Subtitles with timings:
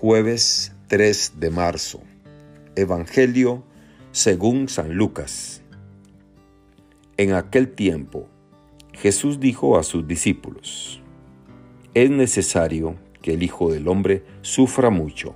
[0.00, 2.00] Jueves 3 de marzo.
[2.74, 3.64] Evangelio
[4.12, 5.60] según San Lucas.
[7.18, 8.26] En aquel tiempo,
[8.94, 11.02] Jesús dijo a sus discípulos,
[11.92, 15.34] Es necesario que el Hijo del Hombre sufra mucho,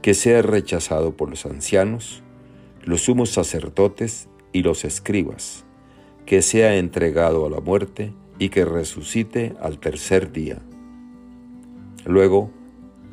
[0.00, 2.22] que sea rechazado por los ancianos,
[2.82, 5.66] los sumos sacerdotes y los escribas,
[6.24, 10.62] que sea entregado a la muerte y que resucite al tercer día.
[12.06, 12.55] Luego,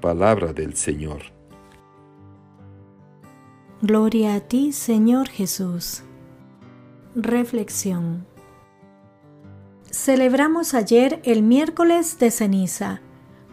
[0.00, 1.20] Palabra del Señor.
[3.82, 6.02] Gloria a ti, Señor Jesús.
[7.14, 8.26] Reflexión.
[9.90, 13.02] Celebramos ayer el miércoles de ceniza,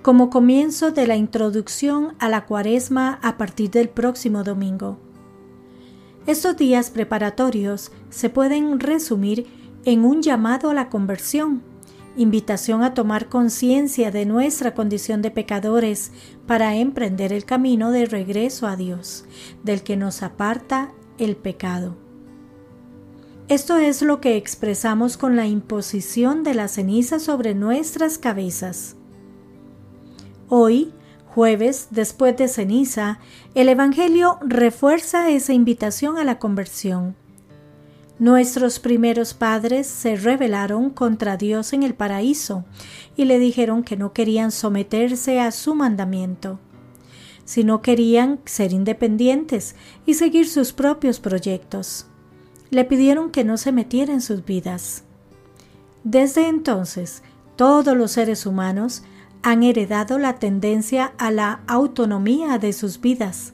[0.01, 4.97] como comienzo de la introducción a la cuaresma a partir del próximo domingo.
[6.27, 9.47] Estos días preparatorios se pueden resumir
[9.83, 11.61] en un llamado a la conversión
[12.17, 16.11] invitación a tomar conciencia de nuestra condición de pecadores
[16.47, 19.25] para emprender el camino de regreso a Dios,
[19.63, 21.95] del que nos aparta el pecado.
[23.47, 28.97] Esto es lo que expresamos con la imposición de la ceniza sobre nuestras cabezas.
[30.49, 30.91] Hoy,
[31.27, 33.19] jueves después de ceniza,
[33.55, 37.15] el Evangelio refuerza esa invitación a la conversión
[38.19, 42.65] Nuestros primeros padres se rebelaron contra Dios en el paraíso
[43.15, 46.59] y le dijeron que no querían someterse a su mandamiento,
[47.45, 49.75] sino querían ser independientes
[50.07, 52.07] y seguir sus propios proyectos.
[52.71, 55.03] Le pidieron que no se metiera en sus vidas.
[56.03, 57.21] Desde entonces,
[57.55, 59.03] todos los seres humanos
[59.43, 63.53] han heredado la tendencia a la autonomía de sus vidas,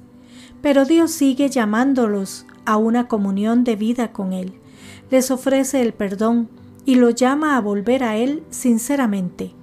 [0.62, 4.54] pero Dios sigue llamándolos a una comunión de vida con Él,
[5.10, 6.50] les ofrece el perdón
[6.86, 9.54] y lo llama a volver a Él sinceramente.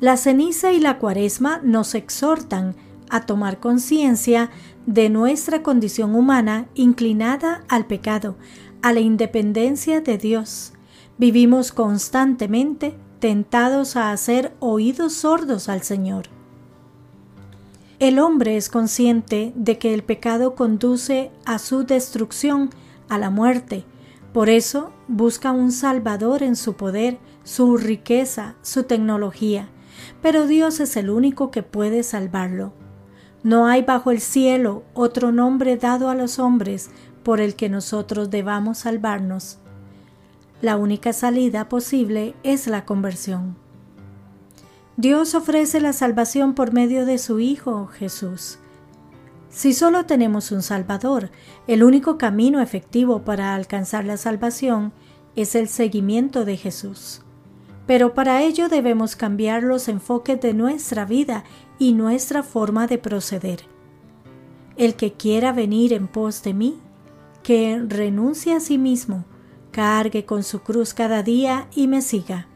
[0.00, 2.74] La ceniza y la cuaresma nos exhortan
[3.08, 4.50] a tomar conciencia
[4.86, 8.36] de nuestra condición humana inclinada al pecado,
[8.82, 10.72] a la independencia de Dios.
[11.18, 16.41] Vivimos constantemente tentados a hacer oídos sordos al Señor.
[18.02, 22.70] El hombre es consciente de que el pecado conduce a su destrucción,
[23.08, 23.84] a la muerte.
[24.32, 29.68] Por eso busca un Salvador en su poder, su riqueza, su tecnología.
[30.20, 32.72] Pero Dios es el único que puede salvarlo.
[33.44, 36.90] No hay bajo el cielo otro nombre dado a los hombres
[37.22, 39.58] por el que nosotros debamos salvarnos.
[40.60, 43.61] La única salida posible es la conversión.
[44.98, 48.58] Dios ofrece la salvación por medio de su Hijo Jesús.
[49.48, 51.30] Si solo tenemos un Salvador,
[51.66, 54.92] el único camino efectivo para alcanzar la salvación
[55.34, 57.22] es el seguimiento de Jesús.
[57.86, 61.44] Pero para ello debemos cambiar los enfoques de nuestra vida
[61.78, 63.60] y nuestra forma de proceder.
[64.76, 66.78] El que quiera venir en pos de mí,
[67.42, 69.24] que renuncie a sí mismo,
[69.70, 72.46] cargue con su cruz cada día y me siga.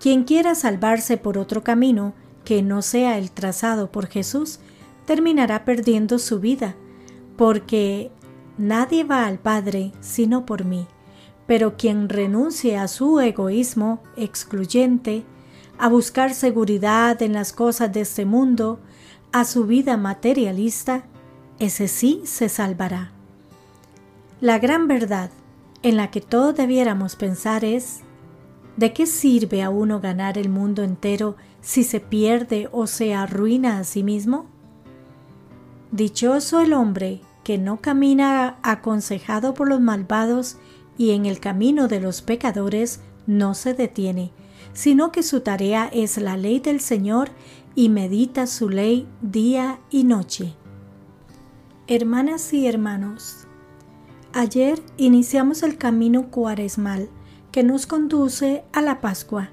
[0.00, 4.60] Quien quiera salvarse por otro camino que no sea el trazado por Jesús,
[5.06, 6.76] terminará perdiendo su vida,
[7.36, 8.10] porque
[8.58, 10.86] nadie va al Padre sino por mí.
[11.46, 15.24] Pero quien renuncie a su egoísmo excluyente,
[15.78, 18.80] a buscar seguridad en las cosas de este mundo,
[19.32, 21.04] a su vida materialista,
[21.58, 23.12] ese sí se salvará.
[24.40, 25.30] La gran verdad
[25.82, 28.03] en la que todos debiéramos pensar es
[28.76, 33.78] ¿De qué sirve a uno ganar el mundo entero si se pierde o se arruina
[33.78, 34.46] a sí mismo?
[35.92, 40.56] Dichoso el hombre que no camina aconsejado por los malvados
[40.98, 44.32] y en el camino de los pecadores no se detiene,
[44.72, 47.30] sino que su tarea es la ley del Señor
[47.76, 50.54] y medita su ley día y noche.
[51.86, 53.46] Hermanas y hermanos,
[54.32, 57.08] ayer iniciamos el camino cuaresmal
[57.54, 59.50] que nos conduce a la Pascua.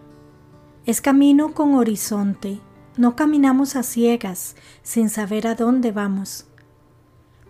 [0.88, 2.60] Es camino con horizonte,
[2.98, 6.48] no caminamos a ciegas sin saber a dónde vamos.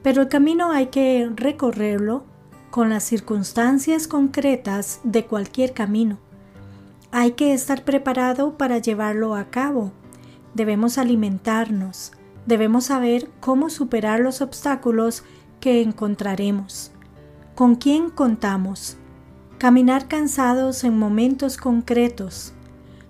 [0.04, 2.26] Pero el camino hay que recorrerlo
[2.70, 6.18] con las circunstancias concretas de cualquier camino.
[7.14, 9.94] Hay que estar preparado para llevarlo a cabo,
[10.54, 12.12] debemos alimentarnos,
[12.46, 15.24] debemos saber cómo superar los obstáculos
[15.62, 16.92] que encontraremos,
[17.56, 18.98] con quién contamos,
[19.62, 22.52] caminar cansados en momentos concretos,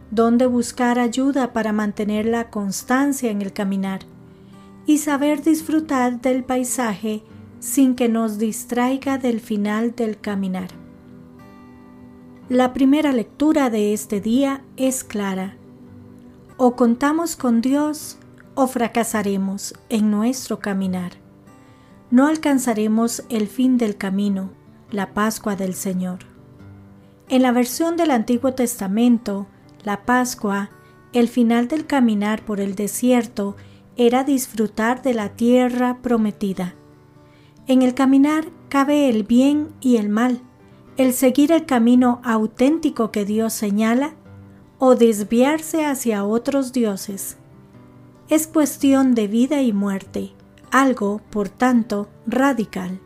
[0.10, 4.02] dónde buscar ayuda para mantener la constancia en el caminar
[4.86, 7.24] y saber disfrutar del paisaje
[7.62, 10.68] sin que nos distraiga del final del caminar.
[12.50, 15.56] La primera lectura de este día es clara.
[16.58, 18.18] O contamos con Dios
[18.56, 21.14] o fracasaremos en nuestro caminar.
[22.10, 24.50] No alcanzaremos el fin del camino,
[24.90, 26.30] la Pascua del Señor.
[27.32, 29.48] En la versión del Antiguo Testamento,
[29.86, 30.70] la Pascua,
[31.14, 33.56] el final del caminar por el desierto,
[33.96, 36.76] era disfrutar de la tierra prometida.
[37.68, 40.42] En el caminar cabe el bien y el mal,
[40.98, 44.14] el seguir el camino auténtico que Dios señala
[44.78, 47.38] o desviarse hacia otros dioses.
[48.28, 50.34] Es cuestión de vida y muerte,
[50.70, 53.00] algo, por tanto, radical.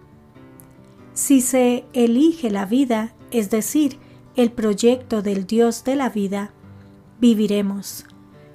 [1.14, 4.00] Si se elige la vida, es decir,
[4.36, 6.52] el proyecto del Dios de la vida,
[7.20, 8.06] viviremos.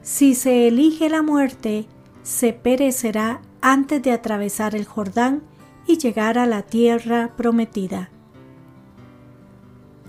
[0.03, 1.87] Si se elige la muerte,
[2.23, 5.43] se perecerá antes de atravesar el Jordán
[5.87, 8.11] y llegar a la tierra prometida.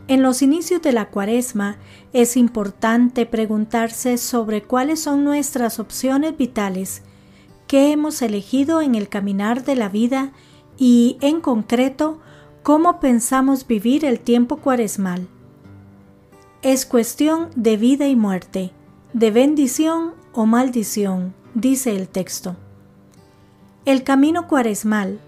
[0.07, 1.77] En los inicios de la cuaresma
[2.11, 7.03] es importante preguntarse sobre cuáles son nuestras opciones vitales,
[7.67, 10.33] qué hemos elegido en el caminar de la vida
[10.77, 12.19] y, en concreto,
[12.61, 15.29] cómo pensamos vivir el tiempo cuaresmal.
[16.63, 18.71] Es cuestión de vida y muerte,
[19.13, 22.55] de bendición o maldición, dice el texto.
[23.85, 25.19] El camino cuaresmal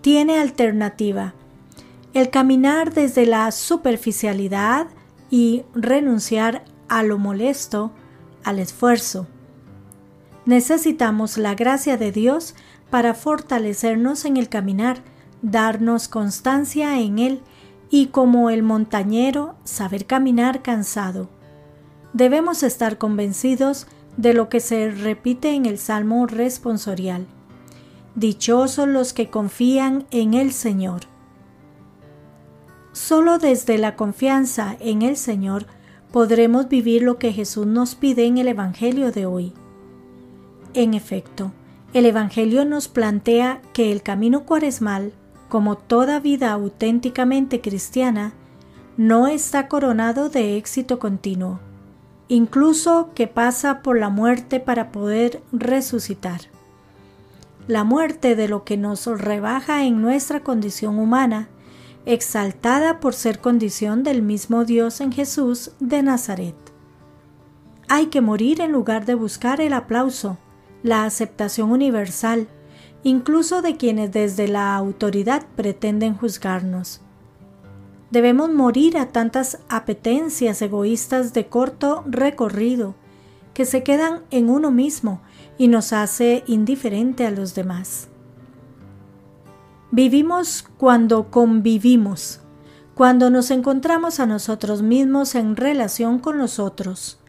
[0.00, 1.34] tiene alternativa.
[2.14, 4.86] El caminar desde la superficialidad
[5.28, 7.90] y renunciar a lo molesto,
[8.44, 9.26] al esfuerzo.
[10.44, 12.54] Necesitamos la gracia de Dios
[12.90, 15.02] para fortalecernos en el caminar,
[15.42, 17.42] darnos constancia en él
[17.90, 21.28] y como el montañero saber caminar cansado.
[22.12, 23.86] Debemos estar convencidos
[24.16, 27.26] de lo que se repite en el Salmo responsorial.
[28.14, 31.02] Dichosos los que confían en el Señor.
[32.92, 35.66] Solo desde la confianza en el Señor
[36.12, 39.52] podremos vivir lo que Jesús nos pide en el Evangelio de hoy.
[40.72, 41.52] En efecto,
[41.92, 45.12] el Evangelio nos plantea que el camino cuaresmal,
[45.48, 48.32] como toda vida auténticamente cristiana,
[48.96, 51.60] no está coronado de éxito continuo,
[52.28, 56.40] incluso que pasa por la muerte para poder resucitar
[57.66, 61.48] la muerte de lo que nos rebaja en nuestra condición humana,
[62.04, 66.54] exaltada por ser condición del mismo Dios en Jesús de Nazaret.
[67.88, 70.38] Hay que morir en lugar de buscar el aplauso,
[70.82, 72.46] la aceptación universal,
[73.06, 77.02] incluso de quienes desde la autoridad pretenden juzgarnos.
[78.10, 82.96] Debemos morir a tantas apetencias egoístas de corto recorrido,
[83.54, 85.20] que se quedan en uno mismo
[85.56, 88.08] y nos hace indiferente a los demás.
[89.92, 92.40] Vivimos cuando convivimos,
[92.96, 97.20] cuando nos encontramos a nosotros mismos en relación con los otros,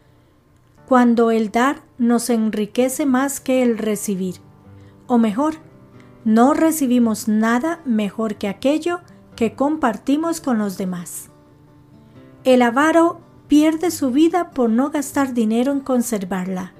[0.88, 4.40] cuando el dar nos enriquece más que el recibir,
[5.06, 5.67] o mejor,
[6.28, 9.00] no recibimos nada mejor que aquello
[9.34, 11.30] que compartimos con los demás.
[12.44, 16.74] El avaro pierde su vida por no gastar dinero en conservarla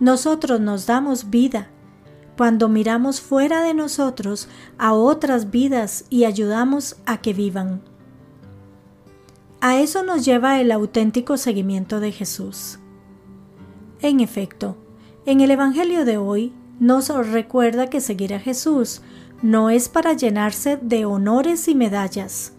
[0.00, 1.68] nosotros nos damos vida
[2.38, 7.82] cuando miramos fuera de nosotros a otras vidas y ayudamos a que vivan.
[9.60, 12.78] A eso nos lleva el auténtico seguimiento de Jesús.
[14.00, 14.78] En efecto,
[15.26, 19.02] en el Evangelio de hoy nos recuerda que seguir a Jesús
[19.42, 22.54] no es para llenarse de honores y medallas.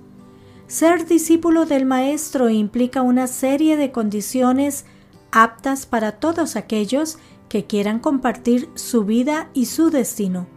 [0.67, 4.85] Ser discípulo del Maestro implica una serie de condiciones
[5.31, 7.17] aptas para todos aquellos
[7.49, 10.47] que quieran compartir su vida y su destino.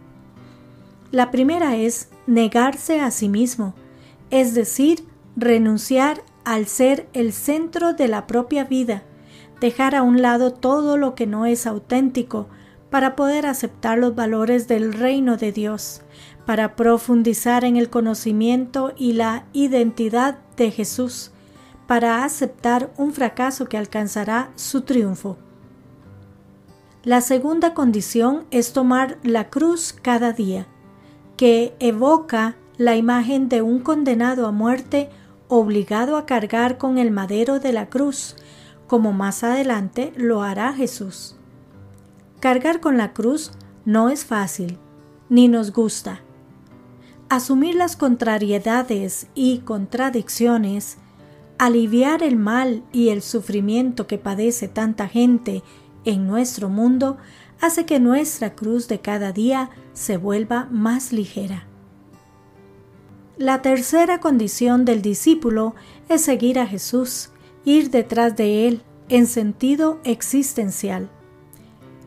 [1.11, 3.73] La primera es negarse a sí mismo,
[4.29, 5.05] es decir,
[5.35, 9.03] renunciar al ser el centro de la propia vida,
[9.59, 12.47] dejar a un lado todo lo que no es auténtico
[12.89, 16.01] para poder aceptar los valores del reino de Dios,
[16.45, 21.31] para profundizar en el conocimiento y la identidad de Jesús,
[21.87, 25.37] para aceptar un fracaso que alcanzará su triunfo.
[27.03, 30.65] La segunda condición es tomar la cruz cada día,
[31.37, 35.09] que evoca la imagen de un condenado a muerte
[35.47, 38.35] obligado a cargar con el madero de la cruz,
[38.87, 41.35] como más adelante lo hará Jesús.
[42.45, 43.49] Cargar con la cruz
[43.85, 44.77] no es fácil,
[45.29, 46.21] ni nos gusta.
[47.27, 50.97] Asumir las contrariedades y contradicciones,
[51.57, 55.63] aliviar el mal y el sufrimiento que padece tanta gente
[56.03, 57.17] en nuestro mundo,
[57.61, 61.65] hace que nuestra cruz de cada día se vuelva más ligera.
[63.37, 65.73] La tercera condición del discípulo
[66.09, 67.31] es seguir a Jesús,
[67.63, 71.09] ir detrás de Él en sentido existencial.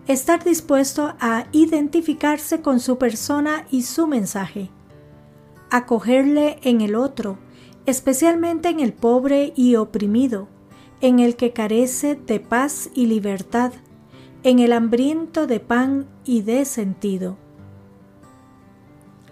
[0.09, 4.71] Estar dispuesto a identificarse con su persona y su mensaje.
[5.71, 7.39] Acogerle en el otro,
[7.85, 10.49] especialmente en el pobre y oprimido,
[11.03, 13.75] en el que carece de paz y libertad,
[14.45, 17.37] en el hambriento de pan y de sentido.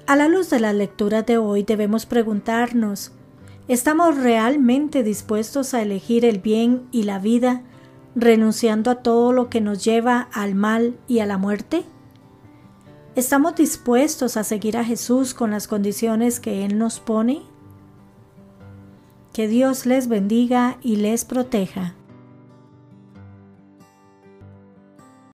[0.06, 3.12] A la luz de la lectura de hoy debemos preguntarnos,
[3.66, 7.62] ¿estamos realmente dispuestos a elegir el bien y la vida,
[8.16, 11.84] renunciando a todo lo que nos lleva al mal y a la muerte?
[13.14, 17.42] ¿Estamos dispuestos a seguir a Jesús con las condiciones que Él nos pone?
[19.32, 21.94] Que Dios les bendiga y les proteja.